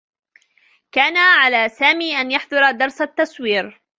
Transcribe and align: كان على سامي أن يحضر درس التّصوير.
كان 0.91 1.17
على 1.17 1.69
سامي 1.69 2.21
أن 2.21 2.31
يحضر 2.31 2.71
درس 2.71 3.01
التّصوير. 3.01 3.81